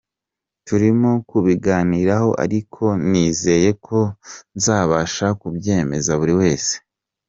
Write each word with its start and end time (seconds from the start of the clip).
Turimo 0.67 1.11
kubiganiraho 1.29 2.29
ariko 2.45 2.83
nizeye 3.09 3.69
ko 3.85 3.99
nzabasha 4.57 5.27
kubyemeza 5.41 6.11
buri 6.19 6.33
wese. 6.41 6.73